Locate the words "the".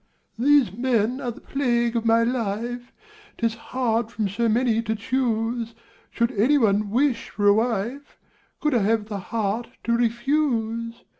1.29-1.41, 9.09-9.19